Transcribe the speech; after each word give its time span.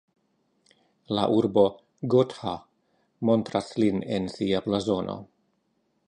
La 1.17 1.25
urbo 1.33 1.65
Gotha 2.13 2.53
montras 3.29 3.69
lin 3.83 4.03
en 4.17 4.25
sia 4.37 4.63
blazono. 4.69 5.19